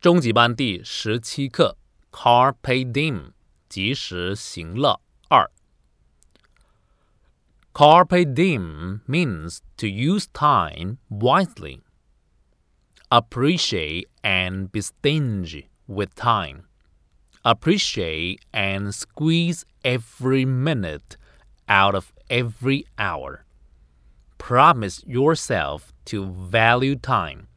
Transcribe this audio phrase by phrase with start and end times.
[0.00, 1.76] 中级班第十七课，
[2.10, 3.32] Carpe Diem，
[3.68, 5.50] 及时行乐二。
[7.72, 11.80] Carpe diem means to use time wisely.
[13.08, 16.66] Appreciate and be stingy with time.
[17.42, 21.16] Appreciate and squeeze every minute
[21.66, 23.44] out of every hour.
[24.38, 27.47] Promise yourself to value time.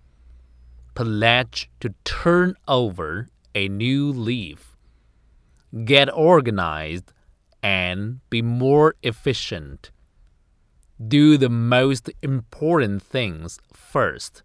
[0.96, 4.76] Pledge to turn over a new leaf.
[5.86, 7.14] Get organized
[7.62, 9.92] and be more efficient.
[10.98, 14.42] Do the most important things first.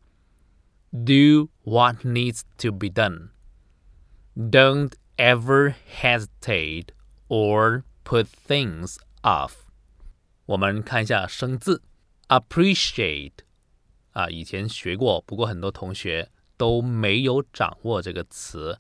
[0.93, 3.31] Do what needs to be done.
[4.37, 6.93] Don't ever hesitate
[7.29, 9.65] or put things off.
[10.45, 11.83] 我们看一下生字，
[12.29, 13.45] appreciate
[14.11, 18.80] 啊，以前学过，不过很多同学 都没有掌握这个词。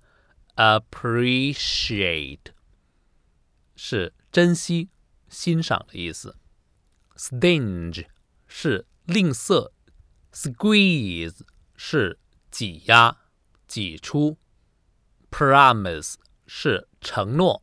[0.55, 2.39] appreciate
[3.75, 4.89] 是珍惜、
[5.29, 6.35] 欣赏的意思。
[7.15, 8.07] Stinge
[8.47, 9.71] 是吝啬
[10.33, 11.41] ，squeeze
[11.75, 12.19] 是
[12.49, 13.17] 挤压、
[13.67, 14.37] 挤出
[15.29, 16.15] ，promise
[16.47, 17.61] 是承诺，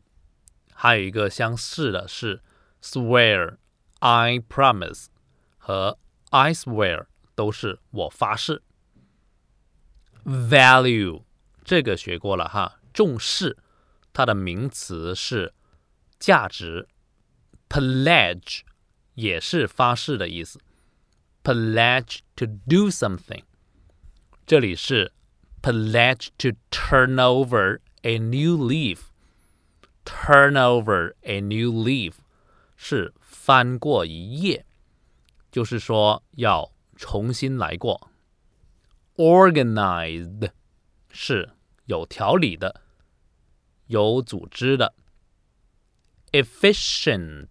[0.72, 2.42] 还有一个相似的是
[2.80, 5.06] swear，I promise
[5.58, 5.98] 和
[6.30, 8.62] I swear 都是我发誓。
[10.24, 11.22] Value
[11.64, 13.58] 这个学过了哈，重视，
[14.12, 15.52] 它的名词是
[16.18, 16.88] 价值。
[17.68, 18.60] Pledge
[19.14, 20.60] 也是发誓的意思
[21.42, 23.42] ，pledge to do something。
[24.46, 25.12] 这里是
[25.60, 29.00] pledge to turn over a new leaf。
[30.04, 32.14] turn over a new leaf
[32.76, 34.66] 是翻过一页，
[35.50, 38.10] 就是说要重新来过。
[39.16, 40.50] Organized
[41.10, 41.50] 是
[41.86, 42.82] 有条理的、
[43.86, 44.94] 有组织的。
[46.32, 47.46] efficient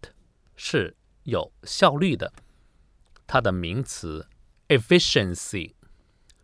[0.58, 2.34] 是有效率的，
[3.26, 4.28] 它的名词
[4.68, 5.74] efficiency。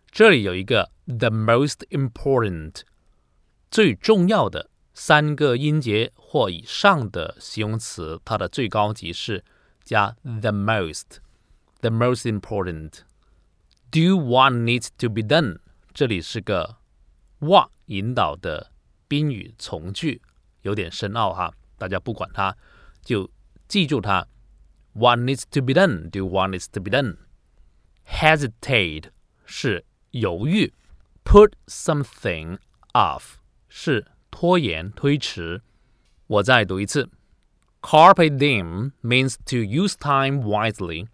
[0.09, 2.83] 这里有一个 the most important，
[3.69, 9.43] 最重要的三个音节或以上的形容词，它的最高级是
[9.83, 13.08] 加 the most，the most important。
[13.90, 15.58] Do what needs to be done，
[15.92, 16.78] 这里是个
[17.38, 18.72] what 引导的
[19.06, 20.20] 宾语从句，
[20.62, 22.56] 有点深奥哈，大家不管它，
[23.02, 23.30] 就
[23.68, 24.26] 记住它。
[24.94, 26.10] What needs to be done?
[26.10, 27.16] Do what needs to be done?
[28.06, 29.10] Hesitate
[29.44, 30.72] 是犹豫，
[31.24, 32.58] put something
[32.92, 33.34] off
[33.68, 35.62] 是拖延推迟。
[36.26, 37.10] 我再读一次，
[37.80, 41.08] Carpe diem means to use time wisely,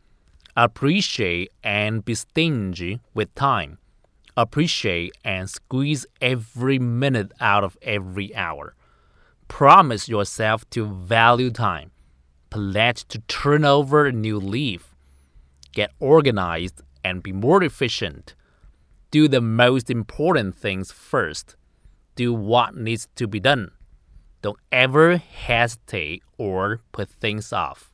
[0.55, 3.77] appreciate and be stingy with time,
[4.37, 8.75] appreciate and squeeze every minute out of every hour.
[9.47, 11.91] Promise yourself to value time
[12.55, 14.95] pledge to turn over a new leaf,
[15.73, 18.33] get organized, and be more efficient.
[19.11, 21.57] Do the most important things first.
[22.15, 23.71] Do what needs to be done.
[24.41, 27.91] Don't ever hesitate or put things off.